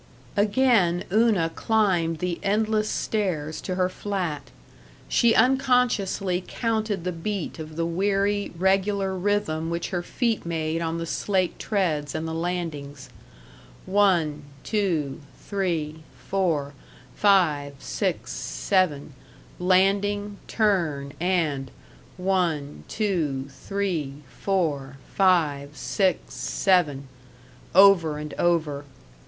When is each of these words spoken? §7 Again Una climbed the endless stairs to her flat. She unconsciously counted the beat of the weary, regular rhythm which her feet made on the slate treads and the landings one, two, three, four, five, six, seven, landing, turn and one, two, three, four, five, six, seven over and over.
§7 0.35 0.49
Again 0.49 1.03
Una 1.13 1.51
climbed 1.53 2.17
the 2.17 2.39
endless 2.41 2.89
stairs 2.89 3.61
to 3.61 3.75
her 3.75 3.87
flat. 3.87 4.49
She 5.07 5.35
unconsciously 5.35 6.43
counted 6.47 7.03
the 7.03 7.11
beat 7.11 7.59
of 7.59 7.75
the 7.75 7.85
weary, 7.85 8.51
regular 8.57 9.15
rhythm 9.15 9.69
which 9.69 9.89
her 9.91 10.01
feet 10.01 10.43
made 10.43 10.81
on 10.81 10.97
the 10.97 11.05
slate 11.05 11.59
treads 11.59 12.15
and 12.15 12.27
the 12.27 12.33
landings 12.33 13.09
one, 13.85 14.41
two, 14.63 15.21
three, 15.39 16.01
four, 16.27 16.73
five, 17.13 17.75
six, 17.77 18.31
seven, 18.31 19.13
landing, 19.59 20.37
turn 20.47 21.13
and 21.19 21.69
one, 22.17 22.85
two, 22.87 23.49
three, 23.51 24.15
four, 24.27 24.97
five, 25.13 25.77
six, 25.77 26.33
seven 26.33 27.07
over 27.75 28.17
and 28.17 28.33
over. 28.39 28.83